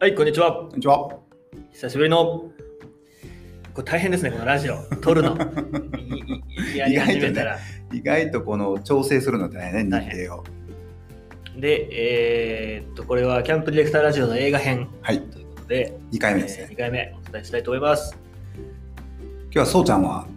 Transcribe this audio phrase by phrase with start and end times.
[0.00, 0.52] はい、こんにちは。
[0.52, 1.08] こんにちは。
[1.72, 2.50] 久しぶりの。
[3.74, 4.76] これ大変ですね、このラジオ。
[5.00, 5.36] 撮るの。
[6.72, 7.58] い いやり始めたら。
[7.92, 10.44] 意外とこの調整するのってね、日大変程を。
[11.58, 16.76] で、えーっと、これはキャンプディレクターラジオの映画編はい、ということで、2回目ですえ2ね。
[16.76, 18.16] 回目お伝えしたいと思います。
[18.56, 20.28] 今日はそうちゃんは、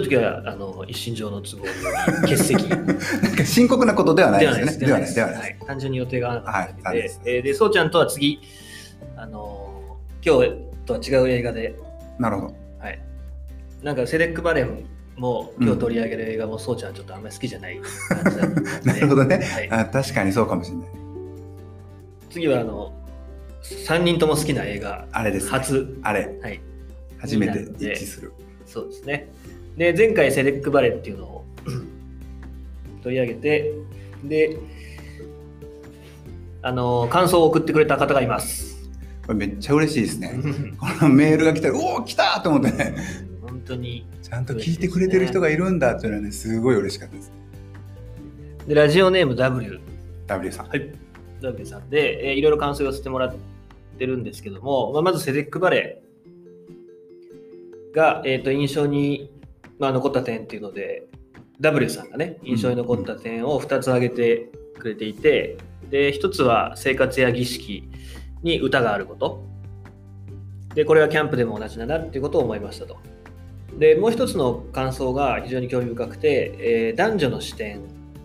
[0.00, 1.72] っと今日はあの一身上の都合に
[2.22, 2.86] 欠席で なん
[3.36, 4.78] か深刻なことではないです。
[4.78, 4.86] ね。
[4.86, 8.40] ではない、ではな単純に予定が合わなかっただけで、はいそうえーで、そうちゃんとは次、
[9.16, 10.52] あの今日
[10.86, 11.74] とは違う映画で、
[12.18, 12.54] なるほど。
[12.78, 13.00] はい。
[13.82, 14.84] なんかセレック・バレン
[15.16, 19.36] も今日取り上げる映画もそうちゃんはちょっとあんまり好きじゃない感じだったので なるほどね。
[19.36, 20.86] はい、あ確かにそうかもしれない。
[22.30, 22.92] 次はあの
[23.62, 25.50] 3人とも好きな映画あれです、ね。
[25.50, 26.60] 初、あれ、はい、
[27.18, 28.32] 初めて一致する。
[28.66, 29.28] そうですね。
[29.76, 31.44] で、前回セレック・バレンっていうのを
[33.02, 33.72] 取り上げて、
[34.24, 34.58] で、
[36.62, 38.74] あの感想を送ってくれた方がいます。
[39.26, 40.40] これめっちゃ嬉しいですね。
[40.78, 42.94] このメールが来たら、おお、来たと思ってね、
[43.42, 44.06] 本当に。
[44.22, 47.32] ちゃんと聞いてくれてる人がいるんだっていうのはね、すごい嬉しかったです。
[48.66, 49.80] で、ラジオネーム W。
[50.26, 50.68] W さん。
[50.68, 50.90] はい。
[51.40, 53.34] W さんで、えーいろいろ感想を寄せてもらっ
[53.98, 59.30] てるんですけども、まあ、まずセレック・バレーが、えー、と印象に、
[59.78, 61.06] まあ、残った点っていうので、
[61.60, 65.56] W さんがね、印象に残った点を2つ挙げてくれていて、
[65.90, 67.88] で、1つは生活や儀式
[68.42, 69.44] に歌があること。
[70.74, 72.96] で、これはキャンプでも同じだなっていうことを思いましたと。
[73.78, 77.80] で、もう一つの感想が非常に興味深くて、えー男女の視点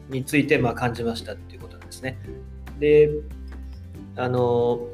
[0.09, 2.17] についてまあ感じましたっていうことなんですね。
[2.79, 3.09] で、
[4.15, 4.87] あの、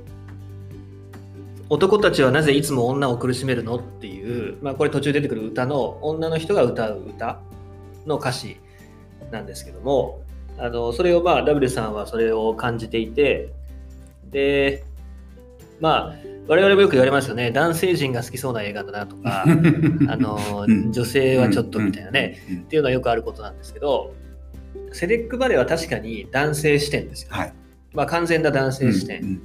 [1.69, 3.77] 男たちはなぜいつも女を苦しめるの？
[3.77, 7.39] っていう、まあ、これ途中出てくる歌の女の人が歌う歌
[8.05, 8.57] の歌詞
[9.31, 10.22] なんですけども、
[10.57, 13.52] あのそれをまあ W さんはそれを感じていて、
[14.30, 14.83] で、
[15.80, 16.16] まあ、
[16.47, 19.44] 我々もよく言われますよね、男性陣が好きそうな映画だなとか、
[20.07, 24.13] あのうん女性はちょっとみたいなね、っていうのはよくあることなんですけど、
[24.91, 27.29] セレック・バレーは確かに男性視点ですよ。
[27.31, 27.53] はい。
[27.94, 29.22] まあ、完全な男性視点。
[29.23, 29.41] うん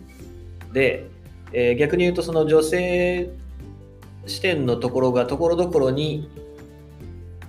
[0.72, 1.09] で、
[1.52, 3.30] えー逆に言うとその女性
[4.26, 6.28] 視点のところがところどころに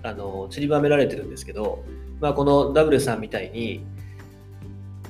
[0.03, 1.83] あの散りばめられてるんですけど、
[2.19, 3.85] まあ、この W さんみたいに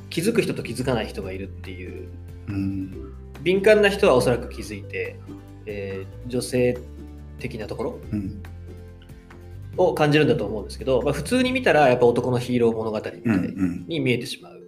[0.09, 2.09] 気づく人と気づかない人がいるっていう。
[2.47, 3.13] うん。
[3.41, 5.15] 敏感な人はおそらく気づいて、
[5.65, 6.77] えー女性
[7.39, 8.43] 的なところうん。
[9.77, 14.61] を感じるんだと思うんですけど、まあ、普通に見たらやっぱ男のヒーロー物語みたいうんうんに見えてしまう。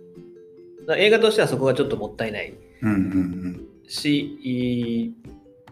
[0.81, 2.53] だから映画としてはそこがちょっともったいない。
[2.81, 3.62] うんうん
[3.93, 5.13] し、いい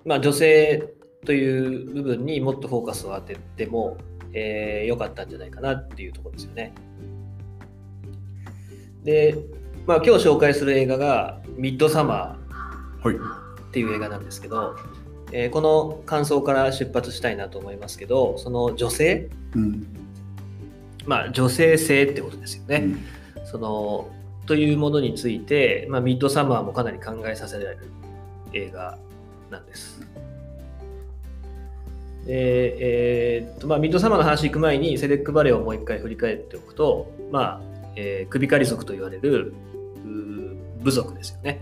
[0.06, 0.94] まあ、女性
[1.26, 3.98] という部分にもっとフォーカスを当てても、
[4.34, 6.74] えー良かったんじゃないかなっていうところですよね。
[9.04, 9.36] で、
[9.86, 12.40] まあ、今日紹介する映画が「ミッドサマ
[13.04, 13.16] はい。
[13.16, 13.20] ー」
[13.70, 14.76] っていう映画なんですけど、
[15.32, 19.88] えーこの感想から出発したいなと思いますけどその女性うん
[21.06, 22.84] まあ女性性ってことですよね。
[22.86, 23.00] うん
[23.46, 24.10] その
[24.46, 27.80] というものについて、まあ、ミッドサマーもかなり考えさせられる
[28.54, 28.98] 映画
[29.50, 30.02] なんです。
[32.26, 37.62] でえーっとまあ、ミッドサマーの話行く前にセレック・バレーをもう一回振り返っておくと、まあ
[37.96, 39.54] えー首狩り族と言われる
[40.82, 41.62] 部族ですよね。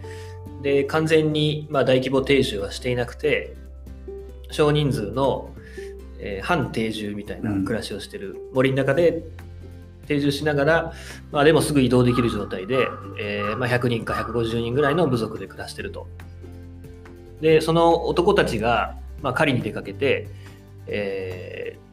[0.62, 3.56] で完全に、まあ、大規模定住はしていなくて
[4.52, 5.54] 少人数の、
[6.20, 9.24] えー半定住みたいな暮らしをしている森の中で
[10.08, 10.94] 定住しながら、
[11.32, 12.88] まあ、でもすぐ移動できる状態で、
[13.20, 16.08] えーまあ、100人か150人ぐらいの部族で暮らしてると。
[17.42, 20.28] で、その男たちが、まあ、狩りに出かけて、
[20.88, 21.90] えー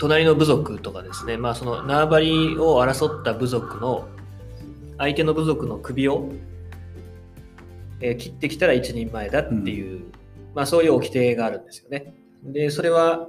[0.00, 4.08] 隣の部族とかですね、まあ、その縄張りを争った部族の
[4.96, 6.30] 相手の部族の首を、
[8.00, 10.04] えー切ってきたら一人前だっていう、
[10.54, 12.14] まあ、そういう掟があるんですよね。
[12.42, 13.28] で、それは、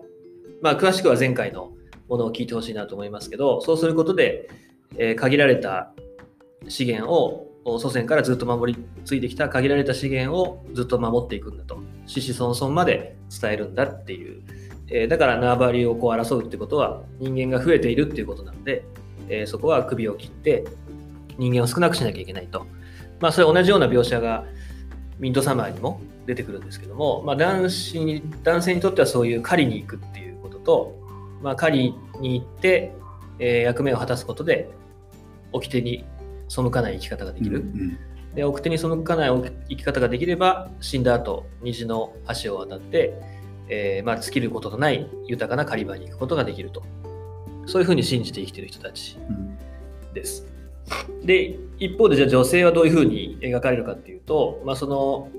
[0.62, 1.74] まあ、詳しくは前回の
[2.08, 4.50] ものを聞いてほしいなと思いますけど、そうすることで、
[4.98, 5.92] えー限られた
[6.70, 14.42] 資源をお祖先からずっと守り継いできた限られた資源をずっと守っていくんだと、子々孫々まで伝えるんだっていう、
[14.88, 18.84] えーだから縄張りをこう争うってことは人間が増えているっていうことなので、
[19.30, 20.66] えーそこは首を切って
[21.38, 22.66] 人間を少なくしなきゃいけないと。
[23.20, 24.46] まあ、それ同じような描写が
[25.20, 31.00] ミントサマーにも出てくるんですけども、まあ、男子に男性にとってはそういう狩りに行くっていうことと、
[31.44, 32.92] まあ、狩りに行って、
[33.38, 34.70] えー役目を果たすことで
[35.54, 36.06] 掟に
[36.52, 37.98] 背かない生き方ができる、うん
[38.36, 39.30] で掟に背かない
[39.70, 43.14] 生き方ができれば死んだ後虹の橋を渡って、
[43.68, 46.82] えーまあ、尽きることのない豊かな狩り場に行くことができると。
[47.66, 50.48] そういうふうに信じて生きている人たちうんです。
[51.24, 55.30] で一方でじゃあ女性はどういうふうに描かれるかっていうと、まあ、その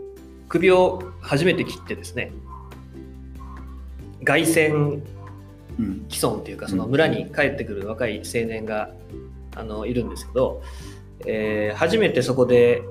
[0.49, 2.33] 首を初めて切ってですね
[4.25, 5.03] 凱旋
[5.79, 6.07] うん。
[6.11, 8.91] 既存っていうかその村に帰ってくる若い青年が
[9.57, 10.63] あのいるんですけど、
[11.27, 12.83] えー初めてそこで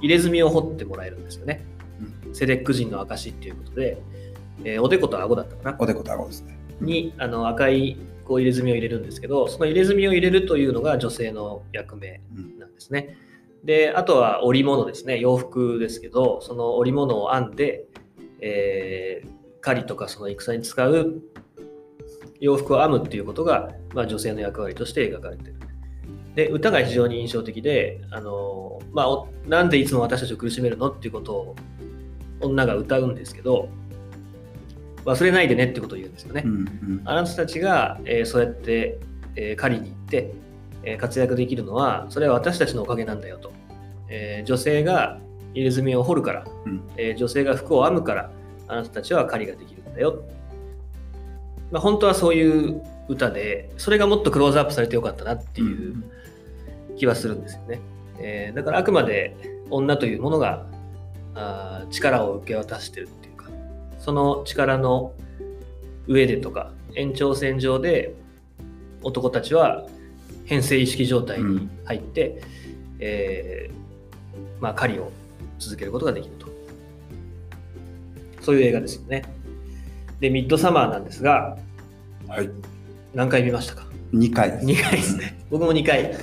[0.00, 1.64] 入れ墨を掘ってもらえるんですよね、
[2.32, 3.98] セレック人の証っていうことで、
[4.64, 6.58] えーおでこと顎だったかなおでこと顎ですね。
[6.80, 13.16] にあの赤いこう入れ墨を入れるんですけどその入れ墨を入れるというのが女性の役目うんなんですね。
[13.64, 17.84] であとは織物ですね洋服ですけどその織物を編んで、
[18.40, 21.22] えー狩りとかその戦に使う
[22.38, 25.54] 洋服を編むっていうことが、まあ、女性の役割として描かれてる。
[25.58, 25.66] で
[26.50, 31.56] 歌が非常に印象的で、あのまあ、おなんでいつも私たちを苦しめるのっていうことを
[32.40, 33.68] 女が歌うんですけど
[35.04, 36.42] 忘れないでねってことを言うんですよね。
[36.44, 38.98] うんうんあなたたちが、えーそうやって、
[39.36, 40.34] えー狩りに行って、
[40.82, 43.52] えー活躍できるのは、それは私たちのおかげなんだよと。
[44.08, 45.20] えー女性が
[45.52, 48.30] 入れ墨を掘るから、うんえー女性が服を編むから、
[48.66, 50.22] あなたたちは狩りができるんだよ。
[51.70, 56.02] まあ、本当はそういう歌で、それがもっとクローズアップされてよかったなっていう
[56.96, 57.80] 気はするんですよね。
[58.18, 59.36] えーだからあくまで
[59.70, 60.66] 女というものが
[61.34, 63.48] あー力を受け渡してるっていうか、
[63.98, 65.12] その力の
[66.06, 68.14] 上でとか延長線上で
[69.02, 69.86] 男たちは
[70.44, 72.42] 編成意識状態に入って、
[72.98, 75.10] えーまあ、狩りを
[75.58, 76.48] 続けることができると。
[78.40, 79.24] そういう映画ですよね。
[80.20, 81.56] で、ミッドサマーなんですが、
[82.28, 82.50] はい。
[83.14, 84.66] 何回見ましたか？2回です。
[84.66, 85.38] 2回ですね。
[85.50, 86.14] 僕も2回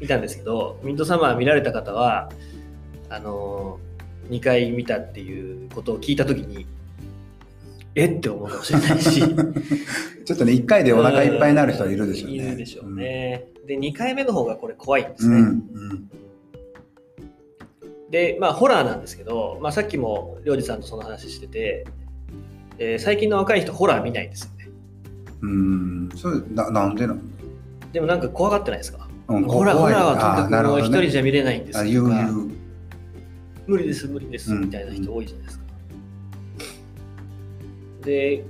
[0.00, 2.30] 見たんですけど、ミッドサマー見られた方は、
[3.08, 6.66] あのー、2回見たっていうことを聞いたときに、
[7.94, 9.20] えって思うかもしれないし、
[10.24, 12.36] ちょっとね、1回でお腹いっぱいになる人はいるでしょうね。
[12.36, 13.44] いるでしょうね。
[13.66, 15.32] で、2回目の方がこれ怖いんですうん。
[15.32, 15.42] うね。
[15.42, 15.44] ん。
[15.44, 15.48] う
[15.94, 16.10] ん
[18.10, 21.86] で、まあ、ホラーなんですけど、まあ、さっきもりょうじさんとその話してて、
[22.78, 24.59] えー最近の若い人、ホラー見ないんですよね。
[25.42, 26.08] うん。
[26.16, 27.20] それななんでなの？
[27.92, 32.50] でもなんか怖がってないですか、うんホラーホはとにかくなるほどね一人じゃ見れないんですあ、とか言う言う。
[33.66, 35.64] 無理です、無理ですうんみたいな人多いじゃないですか。
[38.04, 38.44] で、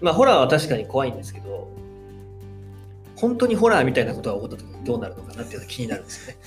[0.00, 1.68] まあ、ホラーは確かに怖いんですけど、
[3.16, 6.40] 本当にホラーみたいなことが起こった時にどうなるのかなっていうのが気になるんですよね。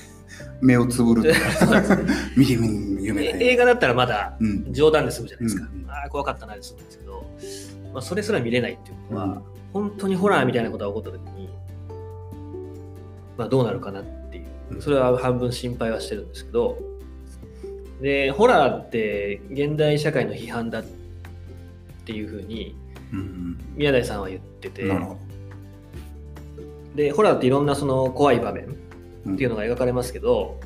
[0.62, 1.30] 目をつぶると
[1.68, 1.98] か。
[2.38, 3.44] 見てみる夢えない。
[3.44, 4.72] 映画だったらまだうん。
[4.72, 5.68] 冗談で済むじゃないですか。
[5.74, 7.26] うんああ、怖かったなで済むんですけど、
[7.94, 9.42] まあ、それすら見れないっていうことは、うん
[9.74, 11.50] 本当にホラーみたいなことが起こった時に、
[13.38, 16.78] まあ、どうなるかなっていうう、んそれは半分心配はしてるんですけど、
[18.02, 20.84] で、ホラーって現代社会の批判だっ
[22.06, 22.76] ていうふうに
[23.14, 24.92] うん宮台さんは言ってて。
[26.96, 28.76] でホラーっていろんなその怖い場面
[29.26, 30.60] うんっていうのが描かれますけど、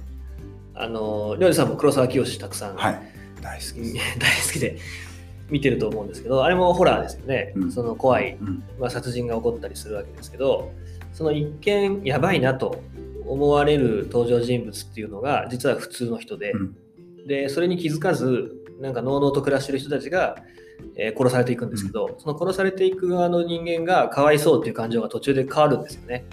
[0.73, 3.01] あのりょうじさんも黒沢清たくさん、はい。
[3.41, 3.99] 大好き。
[4.19, 4.77] 大好きで
[5.49, 8.63] 見てると思うんですけどあれもホラーですよね、うんその怖い、うん。
[8.79, 10.71] まあ、殺人が起こったりするわけですけど
[11.13, 12.81] その一見やばいなと
[13.25, 16.75] 思われる登場人物っていうのが実は普通の人で、うん
[17.25, 20.35] でそれに気づかずなんかのうのうと暮らしてる人たちが、
[20.97, 26.25] えー殺されていくんですけど、その殺されていく側の人間がかわいそうっていう感情が途中で変わるんですよね。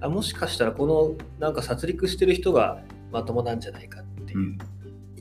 [0.00, 4.42] あもしかしたらこのなんか殺戮してる人がまともなんじゃないかっていうう。
[4.44, 4.58] ん。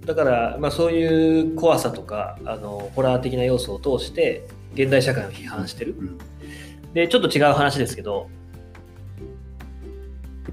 [0.10, 5.96] だから、まあ、そういう怖さとかあのホラー的な要素を通して現代社会を批判してる。
[6.00, 6.18] うん
[6.96, 8.28] でちょっと違う話ですけど、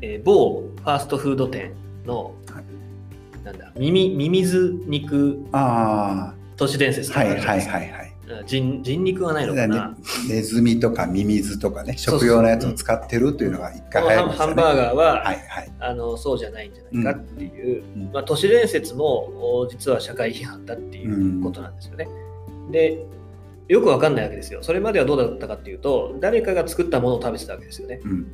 [0.03, 1.73] えー某ファーストフード店
[2.05, 8.06] の、はいなんだミミミミズ肉あ都市伝説あ、とかはいはいはいはい。
[8.29, 9.97] うん人人肉はないのかな、ね
[10.29, 14.49] ネズミとかミミズとかね、食用のやつを使ってるっていうのが一回流行りましたね。
[14.49, 15.73] ハンバーガーは、はいはい。
[15.79, 22.09] あのそうじゃないんじゃないかっていう、うんまあ、都市伝説もお実は社会批判だっていうことなんですよね。
[22.71, 23.05] で
[23.69, 24.63] よくわかんないわけですよ。
[24.63, 28.01] それまではどうだったかっていうと誰かが作ったものを食べてたわけですよね。
[28.05, 28.27] うん。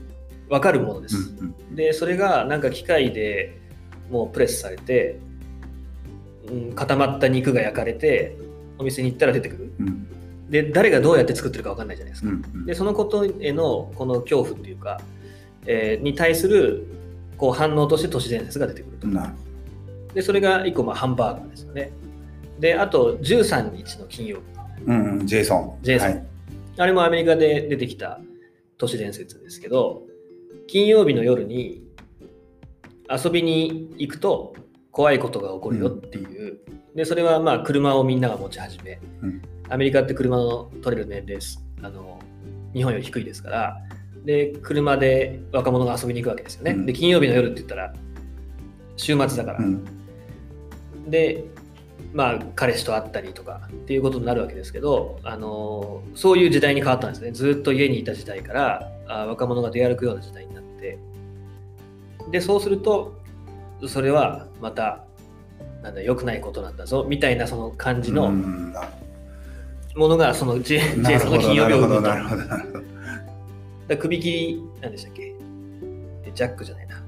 [0.48, 1.16] わかるものでうす。
[1.42, 3.58] んでそれがなんか機械で
[4.10, 5.18] もうプレスされて、
[6.48, 8.36] うん、固まった肉が焼かれて
[8.82, 9.72] お店に行ったら出てくる。
[9.80, 10.08] うんうん
[10.50, 12.28] で誰がどうやって作ってるかわかんないじゃないですか。
[12.28, 15.00] うんうんでそのことへのこの恐怖っていうか、
[15.64, 16.86] えーに対する
[17.38, 19.06] こう反応として都市伝説が出てくると。
[19.06, 19.32] なる
[20.14, 21.90] でそれが一個まあハンバーガーですよね。
[22.60, 24.42] であと13日の金曜日。
[24.84, 25.78] うんうん、ジェイソン。
[25.80, 26.26] ジェイソンはい
[26.78, 28.20] あれもアメリカで出てきた
[28.78, 30.02] 都市伝説ですけど、
[30.66, 31.82] 金曜日の夜に
[33.10, 34.54] 遊びに行くと
[34.92, 36.58] 怖いことが起こるよっていう、
[36.94, 39.42] でそれはまあ車をみんなが持ち始め、うん。
[39.70, 42.18] アメリカって車の取れる年齢ですあの
[42.74, 43.76] 日本より低いですから。
[44.24, 46.86] で車で若者が遊びに行くわけですよね、うん。
[46.86, 47.92] で金曜日の夜って言ったら
[48.96, 49.84] 週末だから、うん。
[51.08, 51.44] で
[52.12, 57.32] まあ彼氏と会ったりとかっていうことになるわけですけど、あのそういう時代に変わったんですね。
[57.32, 60.98] ずっと家にいた時代からあ若者が出歩くような時代になって。
[62.30, 63.21] でそうすると
[63.88, 65.04] それはまた
[65.82, 68.30] なんだ良くないことなんだぞみたいなその感じうの
[69.96, 70.80] ものがその J
[71.18, 72.84] その金曜日を生むとなるほどなるほどなるほど。
[73.88, 75.22] だ首切りなんでしたっけ？
[75.22, 77.02] でジャックじゃないな。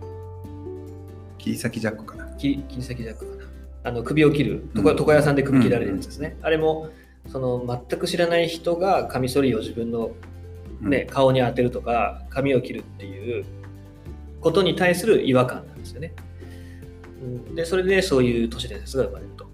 [1.39, 2.27] 切り裂きジャックかな。
[2.37, 3.51] 切り裂きジャックかな。
[3.85, 4.65] あの首を切る。
[4.75, 4.97] 床うん。
[4.99, 6.89] 床屋さんで首切られるやつですね、あれも
[7.29, 10.11] その全く知らない人がカミソリを自分の、
[10.81, 13.45] ね顔に当てるとか髪を切るっていう
[14.41, 16.13] ことに対する違和感なんですよね。
[16.19, 16.34] うん
[17.55, 19.47] でそれでそういう都市伝説が生まれると。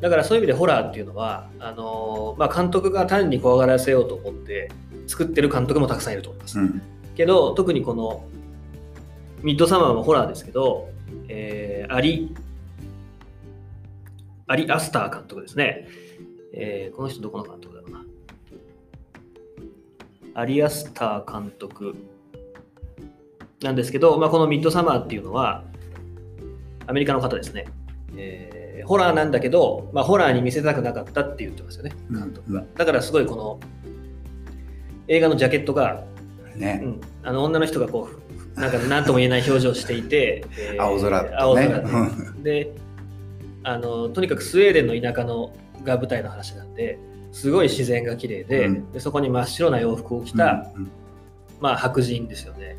[0.00, 4.70] だからそういう意味でホラーっていうのはあのーまあ、監督が単に怖がらせようと思って
[5.06, 6.82] 作ってる監督もたくさんいると思います、うん。
[7.14, 8.24] けど特にこの
[9.42, 10.88] ミッドサマーもホラーですけど、
[11.28, 12.34] えーアリ
[14.46, 15.88] アリ・アスター監督ですね、
[16.52, 18.04] えーこの人どこの監督だろうな。
[20.34, 21.94] アリ・アスター監督
[23.62, 25.64] なんですけど、まあ、このミッドサマーっていうのは
[26.86, 27.66] アメリカの方ですね、
[28.16, 31.92] えーホラーなんだけど、まあ、ホラーに見せたくなかったって言ってますよね。
[32.10, 32.74] 監督が、うん。
[32.74, 33.60] だからすごいこの
[35.08, 36.04] 映画のジャケットが
[36.54, 36.80] ね。
[36.84, 38.08] うん、あの女の人がこ
[38.56, 41.36] うなんか何とも言えない表情をしていて、 えー青空とね。
[41.38, 42.72] 青空でうんで
[43.62, 46.98] あのとにかくスウェーデンの田舎のが舞台の話なんで
[47.32, 48.92] すごい自然が綺麗で,、うん。
[48.92, 50.90] でそこに真っ白な洋服を着た、うん。
[51.60, 52.76] まあ、白人ですよね。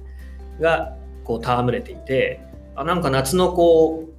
[0.59, 2.39] がこう戯れていて
[2.75, 4.10] あなんか夏のこ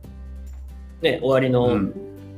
[1.02, 1.92] う、ね、終わりうのん。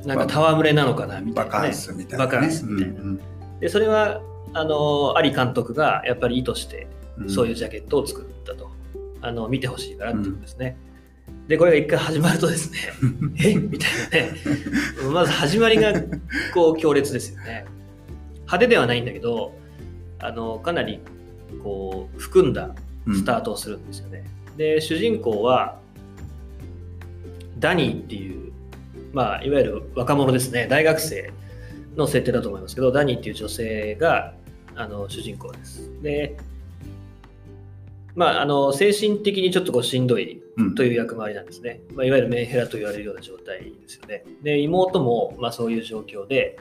[0.05, 1.51] なんか戯れなのかなみたいな、ね。
[1.51, 2.33] バカンスみたいなね。
[2.33, 3.01] バカンスみたいな。
[3.01, 3.21] うん
[3.61, 4.21] でそれは
[4.55, 6.87] あのアリ監督がやっぱり意図して
[7.19, 7.31] うん。
[7.31, 8.71] そういうジャケットを作ったと。
[9.21, 10.77] あの見てほしいからっていうんですね。
[11.49, 12.79] で、これが一回始まるとですね、
[13.43, 13.55] え？
[13.55, 15.93] みたいなね、まず始まりが
[16.55, 17.67] こう強烈ですよね。
[18.37, 19.53] 派手ではないんだけど、
[20.21, 21.01] あのかなり
[21.63, 22.75] こう含んだ
[23.13, 24.25] スタートをするんですよね。
[24.57, 25.81] で、主人公は
[27.59, 28.53] ダニーっていう、
[29.12, 31.33] まあ、いわゆる若者ですね、大学生
[31.97, 34.35] の設定だと思いますけど、ダニーっていう女性が
[34.77, 35.91] あの主人公です。
[36.03, 36.37] で、
[38.15, 41.81] まあ、あの精神的にちょっとこうしんどいうんという役回りなんですね。
[41.95, 44.25] まあ、いわゆるメンヘラと言われるような状態ですよね。
[44.43, 46.59] で、妹もまあそういう状況で、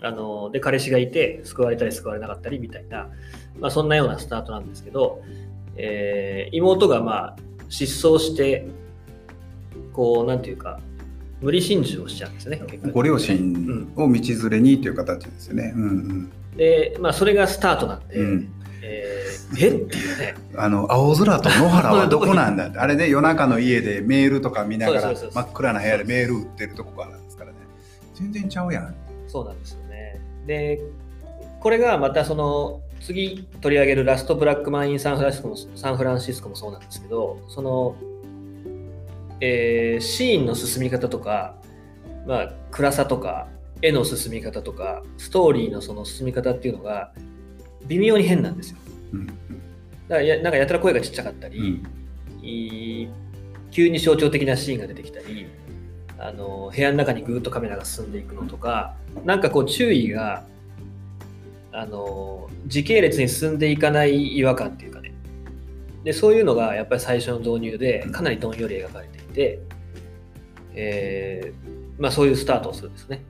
[0.00, 3.10] あので彼氏がいて救われたり救われなかったりみたいな、
[3.58, 5.22] まあ、そんなようなスタートなんですけど、
[5.76, 7.36] えー妹がまあ
[7.68, 8.66] 失踪して、
[9.98, 10.78] こう、なんていうか、
[11.40, 12.62] 無理心中をしちゃうんですね。
[12.92, 15.72] ご両親を道連れにという形ですよね。
[15.74, 16.30] うん。
[16.56, 18.26] で、まあ、それがスタートなんで、うん。
[18.26, 19.70] うんえーえ？
[19.70, 22.78] っていうね、 あの青空と野原はどこなんだって。
[22.78, 27.56] あれね夜中の家でメールとか見ながら真っ暗な部屋でメール打ってるとこからですからね。
[28.14, 28.94] 全然ちゃうやん。
[29.26, 30.20] そうなんですよね。
[30.46, 30.80] で、
[31.58, 37.96] これがまたその次取り上げるラストブラックマン・イン・サンフランシスコもサンフランシスコもそうなんですけど、その、
[39.40, 41.56] えーシーンの進み方とか、
[42.26, 43.48] まあ、暗さとか、
[43.80, 47.12] 絵の進み方とか、ストーリーのその進み方っていうのが
[47.86, 48.78] 微妙に変なんですよ。
[49.12, 49.26] うん。
[49.26, 49.36] だか
[50.08, 51.82] らやなんかやたら声がちっちゃかったり、うん。
[53.70, 55.46] 急に象徴的なシーンが出てきたり
[56.18, 60.44] あの部屋の中にぐーっとカメラが進んでいくのとかなんかこう注意が
[61.72, 65.12] あの時系列に進んでいかない違和感っていうかね。
[66.02, 69.60] でそういうのがやっぱり最初の導入でかなりどんより描かれていて、
[70.74, 73.22] えーまあ、そういうスタートをするんですね。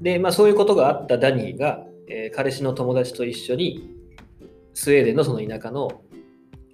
[0.00, 3.94] で、まあ、そういうことがあったダニーが、えー彼氏の友達と一緒に
[4.72, 6.02] スウェーデンのその田舎の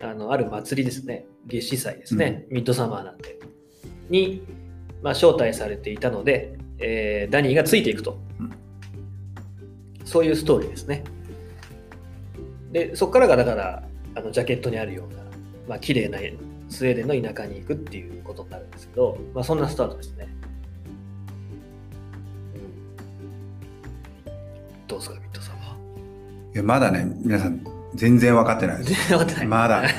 [0.00, 3.38] あのある祭りですね、夏至祭ですね、ミッドサマーなんで、
[4.10, 4.42] に、
[5.02, 8.52] まあ、招待されていたので、えーダニーがついていくと、うん。
[10.04, 11.04] そういうストーリーですね。
[12.72, 13.82] で、そこからがだから、
[14.14, 15.22] あのジャケットにあるような、
[15.68, 16.18] まあ綺麗な
[16.72, 20.28] スウェーデンの田舎に行くっていうことになるんですけど、まあ、そんなスタートですね。
[22.54, 22.72] うん
[24.88, 25.62] どうですか、ミッドサマー。
[26.54, 27.64] いやまだね皆さん
[27.94, 28.90] 全然分かってないです。
[28.94, 29.46] 全然わかってない。
[29.46, 29.82] まだ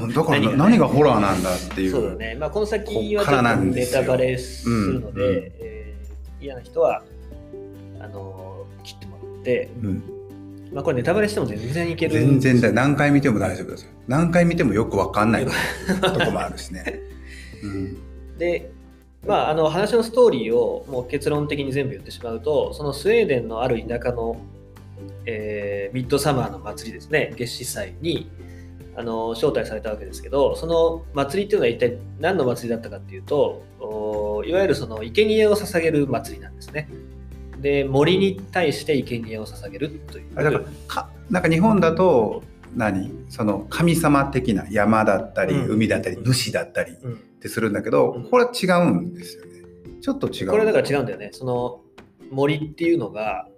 [0.00, 1.90] うんだから何何がホラーなんだっていう。
[1.90, 2.34] そうだね。
[2.38, 5.96] まあ、この先はちょっとネタバレするので、うんうんえー
[6.38, 7.02] 嫌な人は、
[7.98, 10.02] あのー切ってもらって、うん
[10.76, 12.12] まあ、これネタバレしても全然いける。
[12.12, 13.90] 全然だ何回見ても大丈夫ですよ。
[14.08, 15.50] 何回見てもよく分かんない と
[16.20, 17.00] こもあるしね。
[17.62, 17.96] うん
[18.36, 18.70] で、
[19.26, 24.36] まあ、あの話のストーリーをもう結論的に全部言ってしまうと、そのスウェーデンのある田舎の、
[25.24, 28.30] えーミッドサマーの祭りですね、月始祭に、
[28.96, 36.88] あの招待されたわけですけどその祭りっていうのは一体何の祭りだったかっていうとおいわゆるその生贄を捧げる祭りなんですね。
[37.66, 40.26] で森に対して生贄を捧げるという。
[40.36, 42.44] あだからかなんか日本だと
[42.76, 43.10] 何？
[43.28, 45.70] その神様的な山だったり、うん。
[45.70, 47.16] 海だったり主だったりっうん。
[47.40, 48.30] てするんだけど、うん。
[48.30, 49.62] これは違うんですよね。
[50.00, 50.50] ちょっと違う。
[50.50, 51.30] これだから違うんだよね。
[51.32, 51.80] その
[52.30, 53.48] 森っていうのが、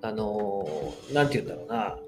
[0.00, 1.98] あのーなんて言うんだろうな、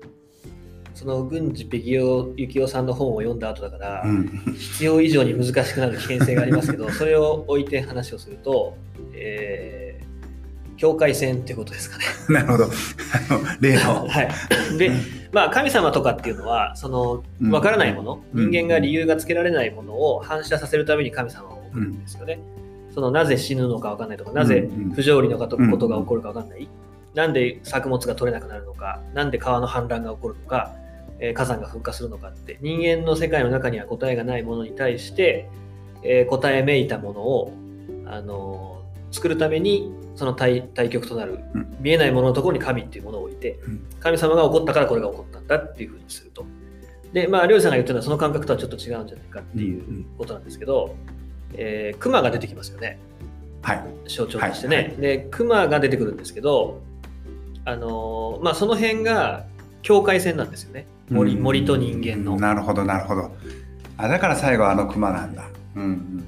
[0.94, 8.78] その郡司ペギオ幸雄さんの本を読んだ後だから、うん、必要以上に難しくなる危険性がありますけど、 それを置いて話をすると、
[9.12, 9.93] えー
[10.84, 12.04] 境界線ってことですかね。
[12.28, 14.78] なるほどあの例の、 はい。
[14.78, 14.90] で、
[15.32, 22.38] まあ、神様とかっていうのは、その、うんわからないもの、うん人間が理由がつけられないものを反射させるために神様を送るんですよね。
[22.94, 26.68] その、なぜ死ぬのかわかんないとか、なぜうんうん不条理のことことが起こるかわかんない。
[27.14, 30.72] なんで作物が取れなくなるのか、なんで川の氾濫が起こるのか、
[31.18, 35.48] えー火山が噴火するのかって、人間の世界の中には答えがないものに対して、
[36.02, 37.52] えー答えめいたものを、
[38.04, 38.73] あのー
[39.14, 46.44] 作るために、その対対極となる、うん見えないもののところに神っていうものを置いて、うん神様が起こったからこれが起こったんだっていうふうにすると。
[47.12, 50.96] で、まあ、りょうさんが言ってるのはその感覚とはちょっと違うんじゃないかっていうことなんですけど、
[51.54, 52.98] えー熊が出てきますよね。
[53.62, 54.76] はい象徴としてね。
[54.76, 56.82] はいはで、熊が出てくるんですけど、
[57.64, 59.44] あのーまあ、その辺が
[59.82, 60.86] 境界線なんですよね。
[61.08, 62.36] 森,、うん森と人間の。
[62.36, 63.30] なるほどなるほど
[63.96, 65.44] あだから最後あの熊なんだ
[65.76, 66.24] うんうん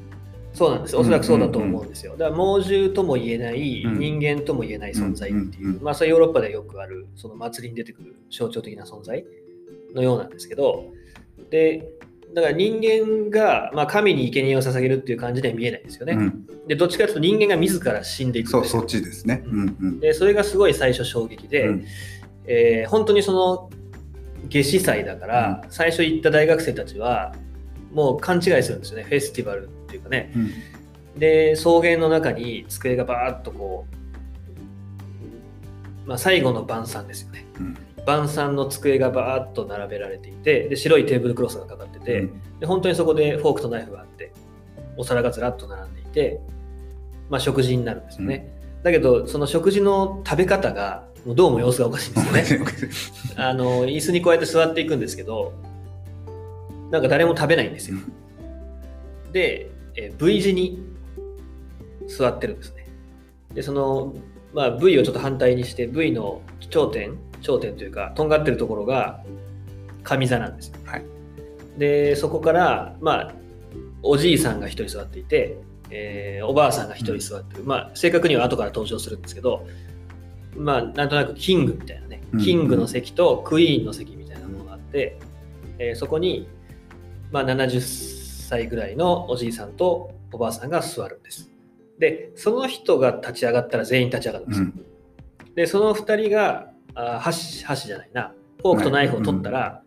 [0.57, 0.97] そうなんです。
[0.97, 2.13] おそらくそうだと思うんですよ。
[2.13, 3.99] だから猛獣とも言えない、うん。
[3.99, 9.23] 人間とも言えない存在っていう、まあ、それヨーロッパでよくある、その祭りに出てくる象徴的な存在
[9.95, 10.87] のようなんですけど、
[11.51, 11.87] で、
[12.33, 16.15] だから人間が、まあ、神に生贄を捧げるっていう感じでは見えないですよね。
[16.15, 16.47] うん。
[16.67, 19.43] で、どっちかというと人間が自ら死んでいくそうそっちですね。
[19.45, 20.01] うんうん。
[20.01, 21.85] で、それがすごい最初衝撃で、うん。
[22.47, 23.71] えー本当にその
[24.49, 27.35] 夏至祭だから、最初行った大学生たちは
[27.93, 29.05] もう勘違いするんですよね。
[29.05, 30.33] フェスティバルっていうかね。
[30.35, 30.51] うん。
[31.19, 33.87] で草原の中に机がバーッとこ
[36.05, 37.47] う、まあ、最後の晩餐ですよね。
[37.59, 37.77] うん。
[38.05, 42.59] 晩餐の机がバーッと並べられていてで白いテーブルクロスがかかってて、うん。
[42.61, 44.33] で本当にそこでフォークとナイフがあって
[44.97, 46.41] お皿がずらっと並んでいて、
[47.31, 48.49] まあ、食事になるんですよね、
[48.83, 52.71] だけどその食事の食べ方がもうどうも様子がおかしいんですよね。
[53.37, 55.53] あの椅子にこうやって座っていくんですけど
[56.91, 57.99] なんか誰も食べないんですよ。
[59.33, 60.83] で、えー V 字に
[62.09, 62.87] 座ってるんですね。
[63.55, 64.15] でその、
[64.53, 69.23] まあ、V をちょっと反対にして V の頂点頂点というかとんがってるところが
[70.05, 71.05] 上座なんですよ、はい。
[71.79, 73.35] でそこからまあ
[74.03, 75.59] おじいさんが一人座っていて、
[75.91, 79.67] えーおばあさんが一人座ってる、まあ正確には後から登場するんですけど
[80.57, 82.23] まあなんとなくキングみたいなね。
[82.33, 82.41] うん。
[82.41, 85.19] キングの席とクイーンの席みたいなものがあって、
[85.79, 86.49] えーそこに、
[87.33, 88.16] まあ、70
[88.47, 91.51] 歳ぐらいのおじいさんとおばあさんが座るんです。
[91.99, 94.69] で、その人が立ち上がったら全員立ち上がるんですよ。
[95.55, 98.33] で、その2人があ箸、箸じゃないな、
[98.63, 99.83] フォークとナイフを取ったら、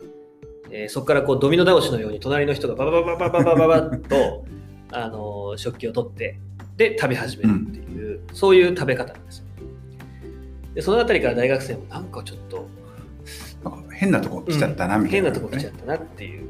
[0.72, 4.46] えーそこからこうドミノ倒しのように隣の人がバババババババババッと、
[4.92, 6.40] あのー食器を取って、
[6.78, 9.46] で、食べ始めるっていう、そういう食べ方なんですよ。
[10.76, 12.68] で、そのあたりから大学生もなんかちょっと、
[13.92, 16.48] 変なとこ来ちゃったなみたいな、変なとこ来ちゃったなっていう。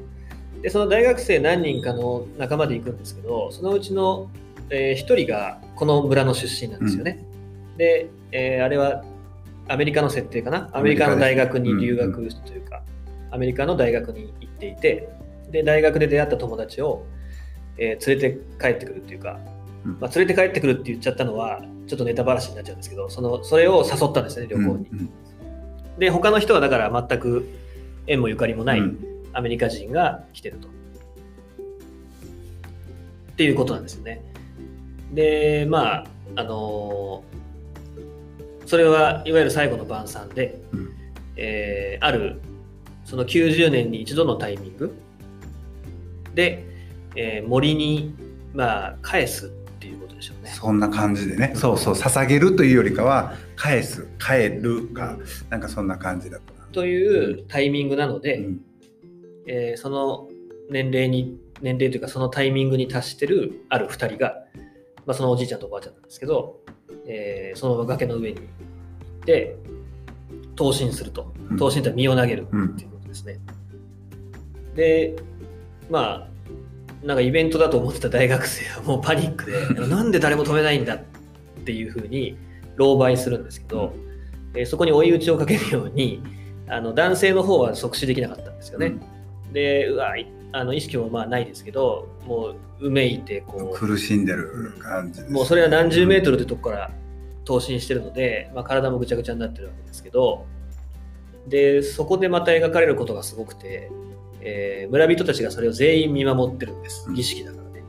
[0.61, 4.29] で、その大学生何人かの仲間で行くんですけど、そのうちの、
[4.69, 7.25] えー一人がこの村の出身なんですよね。
[7.77, 9.03] で、えーあれは
[9.67, 10.69] アメリカの設定かな？
[10.73, 12.83] アメリカの大学に留学というか、
[13.31, 15.09] アメリカの大学に行っていて、
[15.51, 17.05] で、大学で出会った友達を、
[17.77, 19.39] えー連れて帰ってくるっていうか、
[19.85, 19.97] うん。
[19.99, 24.87] まあ、連れて帰ってくるって言っちゃったのは、ちょっとネタばらしになっちゃうんですけど、そのそれを誘ったんですね、旅行に。
[24.89, 25.09] うん。
[25.99, 27.47] で、他の人はだから全く
[28.07, 30.67] 縁もゆかりもないうんアメリカ人が来てると。
[30.67, 30.71] っ
[33.35, 34.21] ていうことなんですよね。
[35.13, 37.39] で、まあ、あのー
[38.65, 40.89] それはいわゆる最後の晩餐で、うん
[41.37, 42.39] えーある
[43.03, 44.93] その90年に一度のタイミング
[46.35, 46.63] で、
[47.15, 48.13] えー森に、
[48.53, 50.51] まあ、返すっていうことでしょうね。
[50.51, 55.17] そんな感じでねそうそう捧げるというよりかは返す帰るか
[55.49, 58.61] なんかそんな感じだったな、というタイミングなので、うん
[59.49, 60.29] えーその
[60.69, 64.35] 年齢に年齢というかそのタイミングに達してるある2人が、
[65.07, 66.59] まあ、そのおじいちゃんとおばあちゃんなんですけど、
[67.07, 68.45] えーそのまま崖の上に行っ
[69.25, 69.55] て
[70.55, 71.33] 投進すると。
[71.49, 71.57] うん。
[71.57, 72.45] 投進とは身を投げるっ
[72.77, 73.39] ていうことですね、
[74.75, 75.15] で
[75.89, 76.27] ま
[77.03, 80.99] あなんかイベントだと思ってた大学生はもうパニックで なんで誰も止めないんだっ
[81.65, 82.37] ていうふうに
[82.77, 83.93] 狼狽するんですけど、
[84.53, 86.21] えーそこに追い打ちをかけるように
[86.67, 88.93] あの男性の方は即死できなかったんですよね、
[89.51, 96.91] でうわいあの意識もまあないですけどもううめいてこ苦しんでる感じですうもうそれは何十メートルってとこから
[97.45, 100.45] 投進してるので、まあ、体もぐちゃぐちゃになってるわけですけど
[101.47, 103.91] でそこでまた描かれることがすごくて、
[104.41, 107.05] えー村人たちがそれを全員見守ってるんです。
[107.07, 107.15] うん。
[107.15, 107.83] 儀式だからね。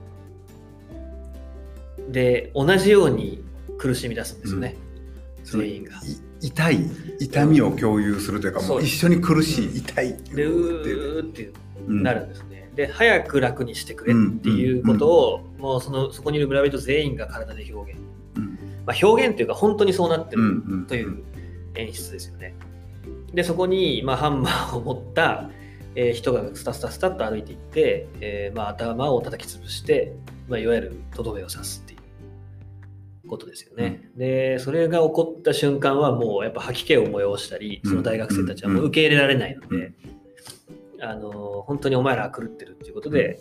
[2.09, 3.43] で同じように
[3.79, 4.77] 苦しみ出すんですよね、
[5.45, 5.93] その全員が。
[5.93, 10.17] い痛い痛みを共有するというかそうもう一緒に苦しい痛い。
[10.35, 11.51] でいううーって
[11.87, 11.93] う。
[11.93, 12.03] ん。
[12.03, 18.01] なるんですね、で早く楽にしてくれっていうことを、もうそのそこにいる村人全員が体で表現、
[18.37, 18.59] うん。
[18.87, 20.87] まあ、表現っていうか本当にそうなってうんるうん。
[20.87, 21.23] という
[21.75, 22.55] 演出ですよね。
[23.35, 25.51] でそこに、まあ、ハンマーを持った、
[25.95, 30.15] えー人がスタスタスタっと歩いていって、えーまあ、頭を叩き潰して、
[30.49, 31.90] まあ、いわゆるとどめを刺すっていう
[33.31, 34.11] ことですよね。
[34.17, 39.77] でそれが起こった瞬間はもうやっぱ吐き気を催したりその大学生たちはもう受け入れられないので。
[39.77, 39.95] うん
[41.03, 43.41] あの本当にお前らは狂ってるっていうことで、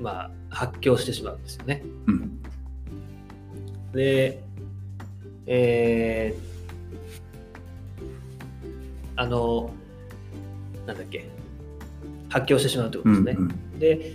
[0.00, 1.82] まあ、発狂してしまうんですよね。
[2.06, 2.42] うん
[3.92, 4.42] で、
[5.46, 6.52] えー
[9.16, 9.70] あの、
[10.86, 11.28] なんだっけ、
[12.30, 13.36] 発狂してしまうってことですね。
[13.38, 14.14] うんで、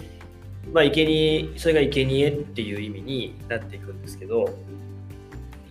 [0.73, 4.49] まあ、生贄それが生贄っていう意味になっていくんですけど、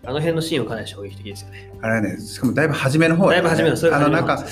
[0.06, 1.72] あの辺のシーンはかなり衝撃的ですよね。
[1.82, 4.44] あれはねしかもだいぶ初めの方だいぶ初めのそあのなんか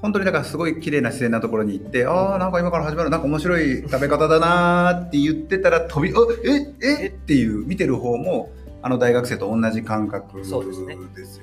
[0.00, 10.72] 本当にだからすごい綺麗な自然なところに行って、ああ、なんか今から始まる、なんか面白い食べ方だなーって言ってたら飛び、あええっていう、見てる方も、あの大学生と同じ感覚ですよそうで
[11.24, 11.40] す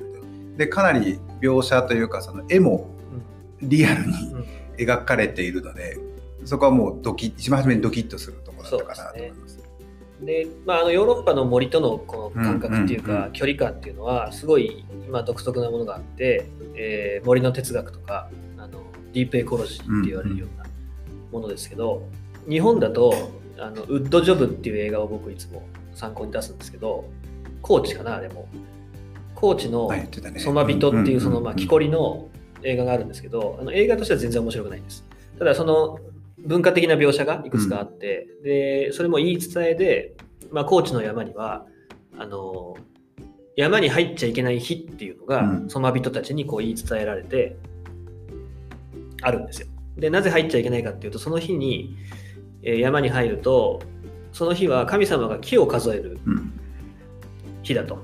[0.58, 0.67] ね。
[0.67, 2.88] かなり描写というか、その絵も
[3.62, 4.45] リアルにうん。
[4.78, 5.97] 描かれているので、
[6.43, 9.55] そこはもうドキ一番初めにドキッとするところだったかなと思います。
[10.21, 18.82] で、まあ、あのヨーロッパの森とのこの感覚っていうか、距離感っていうのはすごい今独特なものがあって、えー森の哲学とかあの
[19.13, 20.65] ディープエコロジーって言われるような
[21.32, 22.04] ものですけど、
[22.49, 27.06] 日本だとあのウッドジョブっていう映画を僕いつも参考に出すんですけど
[27.62, 28.47] 高知かなあれも。
[29.34, 29.91] 高知の
[30.38, 31.88] ソマビトっていうそのまあ木こり。
[31.88, 32.30] りの
[32.65, 35.06] 映画があるんですけどあの映画としては全然面白くないんです。
[35.38, 35.99] ただその
[36.45, 40.15] 文化的な描写がいくつかあって、でそれも言い伝えで、
[40.51, 41.65] まあ、高知の山には
[42.17, 42.75] あの
[43.55, 45.69] 山に入っちゃいけない日っていうのが、うん。
[45.69, 47.58] ソマビトたちにこう言い伝えられて
[49.21, 49.67] あるんですよ。
[49.97, 51.95] でなぜ入っちゃいけないかっていうとその日に、
[52.63, 53.81] えー山に入ると
[54.34, 56.53] その日は神様が木を数えるうん。
[57.63, 57.97] 日だと。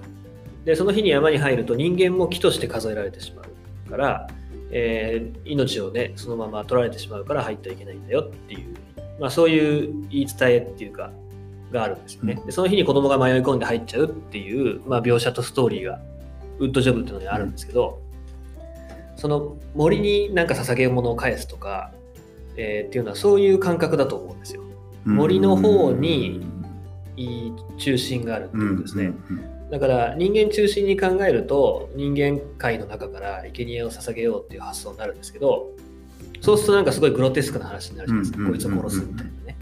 [0.65, 3.41] で、その日に山に入ると人間も木として数えられてしま
[3.88, 4.27] うから、
[4.71, 8.75] えー命をね、そのまま取られてしまうから入ってはいけないんだよっていう、
[9.19, 11.12] まあそういう言い伝えっていうか、
[11.71, 12.41] があるんですよね。
[12.45, 15.99] でその日に子供が迷い込んで入っちゃうっていう、まあ、描写とストーリーが
[16.60, 18.01] ウッドジョブっていうのにあるんですけど、
[19.15, 21.91] その森になんか捧げ物を返すとか、
[22.57, 24.62] えーっていうのはそういう感覚だと思うんですよ。
[25.05, 26.41] 森の方に
[27.17, 29.13] いい中心があるってうんことですね。
[29.71, 35.71] うんだから人間中心に考えると人間界の中から生贄を捧げようっていう発想になるんですけど
[36.41, 39.57] そうするとなんかすごいグロテスクな話になるじゃないですか、うんこいつを殺すみたいなね。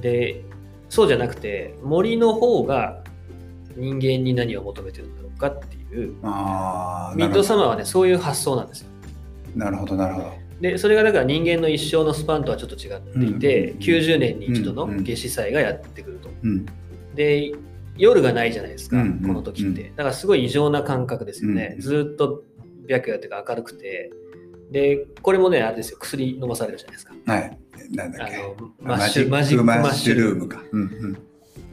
[0.00, 0.44] で
[0.88, 3.02] そうじゃなくて森の方が
[3.76, 8.88] 人間に何を求めてるんだろうかっていうあーミッドサマーはねそういう発想なんですよ。
[9.56, 16.28] なるほどなるほどでそれがだから人間の一生のスパンとはちょっと違っていて、うん90年に一度のうん夏至祭がやってくると。
[16.44, 16.66] うん
[17.16, 17.52] で
[17.96, 19.92] 夜がないじゃないですか、うんこの時って。
[19.96, 21.74] だからすごい異常な感覚ですよね。
[21.76, 22.44] うんずーっと
[22.88, 24.12] 白夜というか明るくて。
[24.70, 27.14] で、これもね、あれですよ、薬飲まされるじゃないですか。
[27.26, 27.58] はい。
[27.92, 28.34] なんだっけ。
[28.34, 30.62] あのマッシュマジックママッシュルームか。
[30.72, 31.18] うんうん。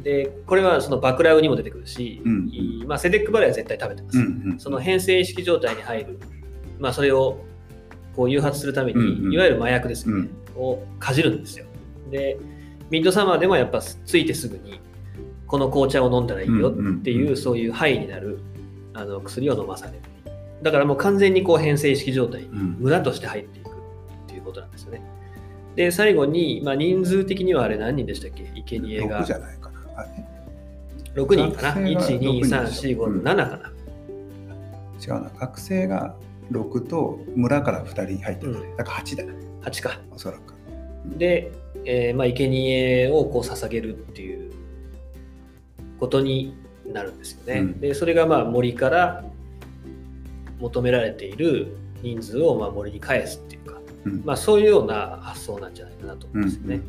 [0.03, 4.17] で、これはそのバクラウにも出てくるし、うんいまあ、セデックバレは絶対食べてます。
[4.17, 4.59] うんうん。
[4.59, 6.19] その変性意識状態に入る、
[6.79, 7.39] まあ、それを
[8.15, 9.33] こう誘発するために、うんうん。
[9.33, 10.61] いわゆる麻薬ですよね、うん。
[10.61, 11.65] をかじるんですよ。
[12.11, 12.37] で、
[12.89, 14.79] ミッドサマーでもやっぱついてすぐに、
[15.51, 18.39] この紅茶を飲んだらいいよっていう、そういうハイになる
[18.93, 19.99] あの薬を飲まされる。
[20.63, 23.71] だからもう完全にこう変性意識状態村として入っていくっ
[24.27, 25.01] ていうことなんですよね。
[25.75, 28.49] で、最後に、まあ、人数的にはあれ何人でしたっけ？
[28.65, 29.21] 生贄が。
[29.21, 29.81] 6じゃないかな。
[29.97, 31.81] あれ6人かな？
[31.81, 33.21] 学生が ?1、2、3、六人で4、5、しょうん。
[33.21, 33.71] 7かな。
[35.03, 35.31] 違うな。
[35.37, 36.15] 学生が
[36.51, 38.77] 6と村から2人入ってる、うん。
[38.77, 39.23] だから8だ。
[39.25, 39.33] ね
[39.63, 39.99] 8か。
[40.11, 40.53] おそらく。
[41.17, 41.51] で、
[41.83, 44.40] えーまあ、生贄をこう捧げるっていう
[46.01, 46.53] ことに
[46.91, 47.59] なるんですよね。
[47.61, 47.79] うん。
[47.79, 49.23] でそれがまあ森から
[50.59, 54.21] 求められている人数をまあ森に返すっていうか、うん。
[54.25, 56.81] まあ、そういうような発想なんじゃないかなと思うんうんですよね。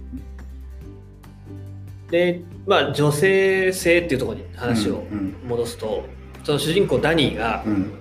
[2.11, 6.05] で、まあ、女性性っていうところに話をうん戻すと、
[6.43, 7.73] その主人公ダニーがうん。
[7.73, 7.93] うん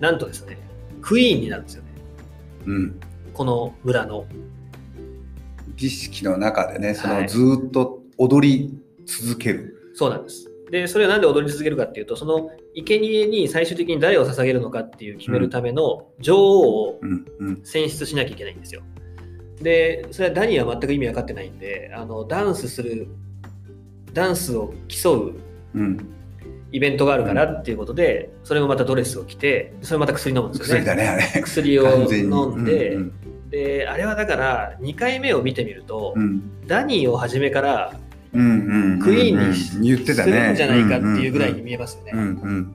[0.00, 0.56] なんとですね
[1.02, 1.88] クイーンになるんですよね。
[2.66, 3.00] うん。
[3.34, 4.24] この村の。
[5.76, 7.22] 儀式の中でねそはい。
[7.24, 10.49] のずーっと踊り続ける、そうなんです。
[10.70, 17.60] で、それはなんで踊り続けるかっていうと、その生贄に最終的に誰を捧げるのかっていう決めるための女王をうんうん。
[17.64, 18.82] 選出しなきゃいけないんですよ。
[19.60, 23.08] で、それはダニーは全く意味分かってないんで、あのダンスする、
[24.12, 25.34] ダンスを競う
[25.72, 25.98] うん、
[26.72, 30.84] イベントがあるからっていうことで、それもまたドレスを着て、それまた薬飲むんですよね。
[30.84, 31.42] 薬だねあれ。
[31.42, 33.12] 薬を飲んで、うん
[33.50, 36.66] で、あれはだから2回目を見てみると、うん。
[36.66, 39.82] ダニーを初めからうんうんうんクイーンにしうん。
[39.82, 42.12] 言ってたすねるんじゃないかっていうぐらいに見えますよね。
[42.14, 42.74] うんうん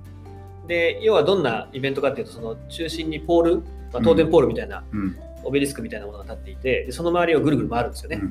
[0.67, 3.55] で要はどんなイベントかっていうとその中心にポール、
[3.93, 5.15] まあ、当然ポールみたいな、うん。
[5.43, 8.21] オベリスクみたいなものが立っていてでその周りをぐるぐる回るんですよね。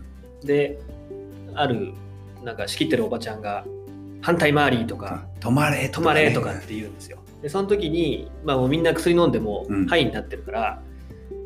[0.43, 0.81] で
[1.55, 1.93] ある
[2.43, 3.65] なんか仕切ってるおばちゃんが
[4.21, 7.19] 反対回りとか止まれ止まれとかって言うんですよ。
[7.41, 9.87] でその時に、まあ、もうみんな薬飲んでもうん。
[9.87, 10.83] ハイになってるから、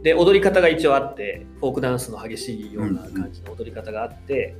[0.03, 4.55] で踊り方が一応あってフォークダンスの激しいような感じの踊り方があって、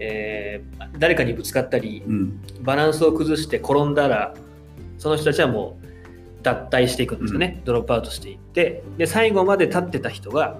[0.00, 2.40] えー誰かにぶつかったりうん。
[2.62, 4.34] バランスを崩して転んだら
[4.98, 5.86] その人たちはもう
[6.42, 8.82] 脱退していくんですよね、ドロップアウトしていって。
[8.98, 10.58] で最後まで立ってた人が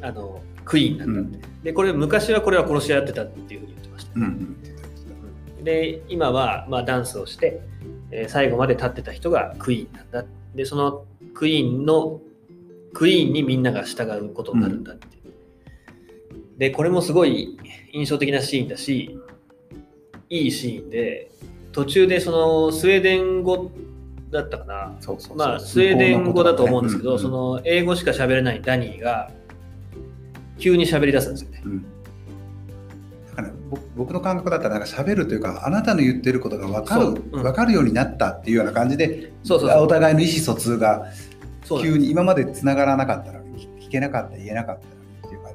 [0.00, 4.56] あのクイーンなんだって、でこれ昔はこれは殺し合ってたっていうふうに言ってました、うん
[5.58, 5.64] うん。
[5.64, 7.60] で今はまあダンスをして、
[8.10, 11.04] えー最後まで立ってた人がクイーンなんだでその
[11.34, 12.20] クイーンの
[12.92, 15.11] クイーンにみんなが従うことになるんだって
[16.62, 17.58] でこれもすごい
[17.92, 19.18] 印象的なシーンだし
[20.30, 21.28] いいシーンで
[21.72, 23.72] 途中でそのスウェーデン語
[24.30, 24.96] だったかな？
[25.00, 25.36] そうそうそう。
[25.38, 29.32] まあスウェーデン語だと思うんですけど、そ向この英語しか喋れないダニーが
[30.56, 31.62] 急に喋り出すんですよね。
[31.64, 31.82] うん。
[31.82, 37.14] だから僕僕の感覚だったらなんか喋るというかあなたの言ってることが分かるそう。
[37.32, 37.42] うん。
[37.42, 39.82] 分かるようになったっていうような感じでそうそうそう。
[39.82, 41.06] お互いの意思疎通が
[41.82, 45.52] 急に今までつながらなかったのに聞けなかった言えなかったっていう感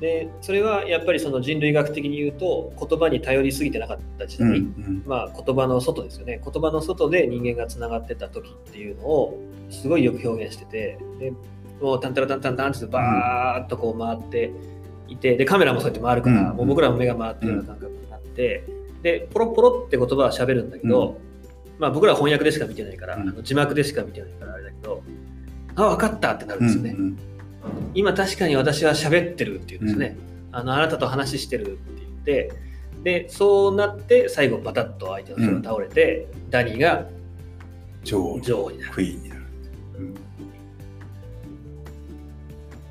[0.00, 6.40] でそれはやっぱりその人類学的に言うと言葉に頼りすぎてなかった時じ、代、うんまあ、言葉の外ですよね。
[6.44, 10.98] 言葉の外で人間がつながってた時っていうのをすごいよく表現してて。
[11.18, 11.32] で
[11.80, 14.50] もうタンタラタンタンタンってバーッとこう回って
[15.08, 18.64] いてでカメラもそうやって回るから、うんもう僕らも目が回ってるような感覚になって
[19.02, 21.18] でポロポロって言葉は喋るんだけど、
[21.78, 23.28] まあ、僕らは翻訳でしか見てないから、うん。
[23.28, 25.02] あの字幕でしか見てないからあれだけど
[25.74, 27.18] あ分かったってなるんですよね、うんうん
[27.94, 30.16] 今確かに私は喋ってるっていうんですね、
[30.52, 32.52] あのあなたと話してるって言って
[33.02, 37.06] でそうなって最後バタッと相手の人が倒れて、ダニーが
[38.04, 38.92] 女王になる。
[38.92, 39.42] クイーンになる、
[39.98, 40.14] うん。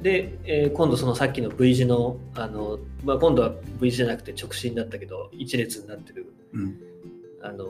[0.01, 6.77] で、えー今度そのさっきの V 字のあの、まあ、今度は V 字じゃなくて直進だったけど一列になってるうん。
[7.41, 7.67] あの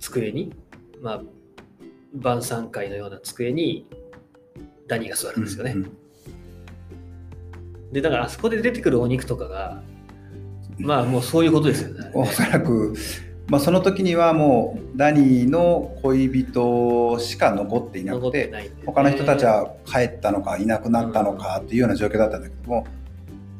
[0.00, 0.52] 机に、
[1.00, 1.22] まあ、
[2.14, 3.86] 晩餐会のような机に
[4.88, 5.98] ダニーが座るんですよね、うん
[7.92, 9.82] でだからあそこで出てくるお肉とかが
[10.78, 12.10] まあもうそういうことですよね。
[12.14, 12.94] おそらく、
[13.48, 18.52] まあ、その時にはもうダニーの恋人しか残っていな残くて
[18.86, 22.86] 他の人たちは帰ったのかいなくなったのかっていうような状況だったんだけども、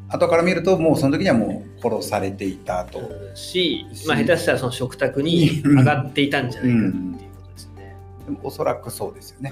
[0.07, 7.95] 後から見るともうその時にはもう殺されていたと、うんし、まあ、下手したらその食卓に上がっていたんじゃないかっていうことですよね。
[8.25, 9.51] でもおそらくそうですよね、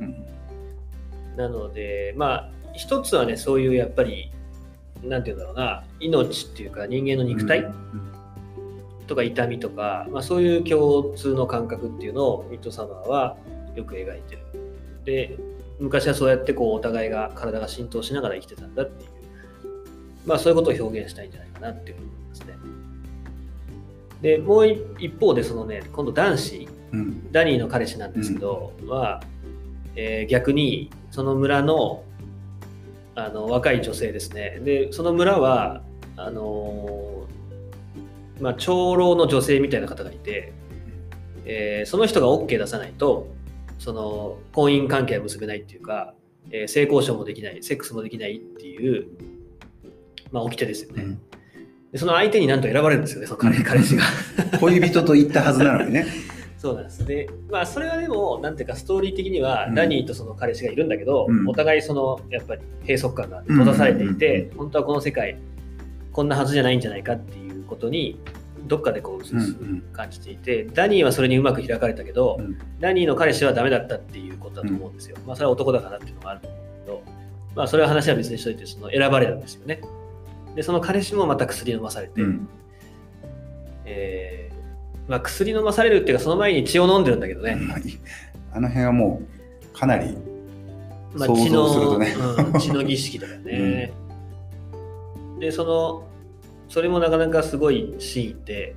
[0.00, 0.06] うん。
[0.06, 0.33] うん
[1.36, 4.30] なので、まあ、一つはね、そういうやっぱり、
[5.02, 8.14] なんていうんだろうな、命っていうか人間の肉体うん
[9.06, 13.36] とか痛みとか、まあ、そういう共通の感覚っていうのをミッドサマーは
[13.74, 14.40] よく描いてる。
[15.04, 15.38] で、
[15.78, 19.10] 昔はそうやってこうお互いが体が浸透しながら生きてたんだっていう、
[20.26, 22.54] まあそういうことを表現したいんじゃないかなっていうふうに思いますね。
[24.22, 24.66] で、もう
[24.98, 29.20] 一方でそのね、今度男子、うんダニーの彼氏なんですけど、は、
[29.96, 32.02] えー逆にその村の
[33.16, 34.60] あの若い女性ですね。
[34.64, 35.82] でその村は
[36.16, 40.52] あのーまあ、長老の女性みたいな方がいて、
[41.44, 43.28] えーその人が OK 出さないと
[43.78, 46.14] その婚姻関係は結べないっていうか、
[46.50, 49.06] えー性交渉もできないセックスもできないっていう、
[50.32, 51.20] まあ、掟ですよね、うん。
[51.92, 54.02] でその相手になんと選ばれるんですよねその彼彼氏が。
[54.58, 56.06] 恋人と言ったはずなのにね
[56.64, 57.04] そうなんです。
[57.04, 59.74] で、まあ、それはでも、なんていうか、ストーリー的には、うん。
[59.74, 61.46] ダニーとその彼氏がいるんだけど、うん。
[61.46, 65.36] お互い、その、やっぱり、閉塞感が閉ざされていて、う本当はこの世界、
[66.10, 68.18] こんなはずじゃないんじゃないかっていうことに、
[68.62, 69.80] どっかでこう、うすうすうんうん。
[69.92, 72.56] 感じていて、ダニーはそれにうまく開かれたけど、うん。
[72.80, 75.18] ダニーの彼氏はダメだったっていうことだと思うんですよ。
[75.26, 77.02] まあ、それは男だからっていうのがあると思うんだけど、
[77.56, 79.82] まあ、それは話は別にしといて、その選ばれるんですよね。
[80.54, 82.48] で、その彼氏もまた薬飲まされて、うん。
[83.84, 84.43] えー
[85.08, 87.58] まあ、薬飲まされるっていうか、その前に血を飲んでるんだけどね。
[88.52, 89.22] あの辺はも
[89.72, 90.16] うかなり
[91.14, 92.14] まあ、想血の、像するとね
[92.52, 93.92] うん、血の儀式だよね。
[95.38, 96.08] で、その、
[96.68, 98.74] それもなかなかすごいシーンで、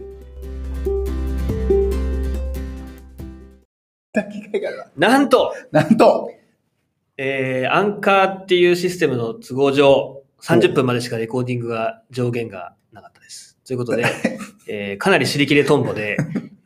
[4.98, 6.32] なんと、なんと、
[7.18, 13.57] えーアンカーっていうシステムの都合上、30分までしかレコーディングが上限がなかったです。
[13.68, 14.06] ということで、
[14.70, 16.18] えーかなり尻切れトンボで、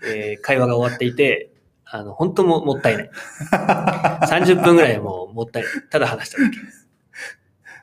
[0.05, 1.51] えー会話が終わっていて、
[1.85, 3.09] あの、本当ももったいない。
[3.51, 5.71] 30分ぐらいはもうもったいない。
[5.89, 6.57] ただ話しただけ。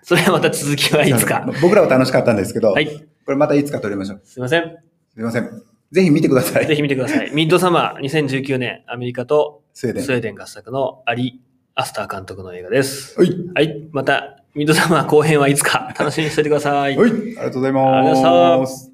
[0.03, 1.47] それはまた続きはいつか。
[1.61, 2.87] 僕らは楽しかったんですけど、はい。
[2.87, 4.23] これまたいつか撮りましょう。
[4.25, 4.77] すいません。
[5.15, 5.63] すいません。
[5.93, 6.67] ぜひ見てください。
[6.67, 7.31] ぜひ見てください。
[7.35, 10.05] ミッドサマー2019年、アメリカとスウェーデン。
[10.05, 11.43] スウェーデン合作のアリ・
[11.75, 13.19] アスター監督の映画です。
[13.19, 13.31] はい。
[13.55, 13.89] はい。
[13.93, 16.97] また、ミッドサマー後編はいつか楽しみにしておいてください。
[16.97, 17.11] はい。
[17.11, 18.88] ありがとうございありがとうございまます。